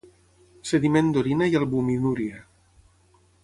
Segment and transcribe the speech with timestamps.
[0.69, 2.43] Sediment d'orina i albuminúria.